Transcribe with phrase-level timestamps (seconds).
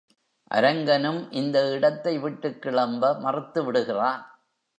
[0.51, 4.23] அரங்கனும் இந்த இடத்தை விட்டுக்கிளம்ப மறுத்து விடுகிறான்.